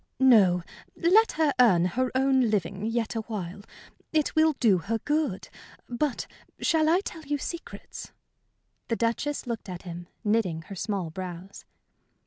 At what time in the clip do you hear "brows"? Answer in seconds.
11.11-11.65